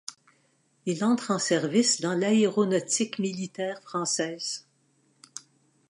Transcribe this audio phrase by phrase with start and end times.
[0.87, 4.65] Il entre en service dans l'aéronautique militaire française.